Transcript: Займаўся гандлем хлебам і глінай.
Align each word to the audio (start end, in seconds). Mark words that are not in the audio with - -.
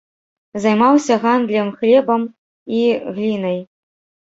Займаўся 0.63 1.17
гандлем 1.25 1.69
хлебам 1.83 2.21
і 2.81 2.83
глінай. 3.13 3.65